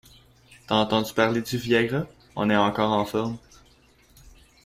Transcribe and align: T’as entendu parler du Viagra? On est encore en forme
T’as 0.65 0.77
entendu 0.77 1.13
parler 1.13 1.43
du 1.43 1.57
Viagra? 1.59 2.07
On 2.35 2.49
est 2.49 2.55
encore 2.55 2.89
en 2.91 3.05
forme 3.05 3.37